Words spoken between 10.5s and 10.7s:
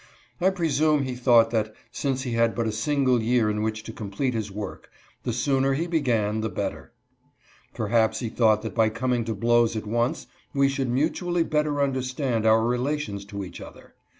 we